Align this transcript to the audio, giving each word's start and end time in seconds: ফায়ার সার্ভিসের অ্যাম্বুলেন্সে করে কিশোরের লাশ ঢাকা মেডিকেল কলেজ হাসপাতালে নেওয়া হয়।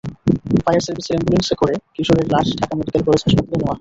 ফায়ার 0.63 0.83
সার্ভিসের 0.85 1.15
অ্যাম্বুলেন্সে 1.15 1.55
করে 1.61 1.73
কিশোরের 1.95 2.27
লাশ 2.33 2.47
ঢাকা 2.59 2.73
মেডিকেল 2.77 3.01
কলেজ 3.05 3.21
হাসপাতালে 3.23 3.51
নেওয়া 3.51 3.59
হয়। 3.59 3.69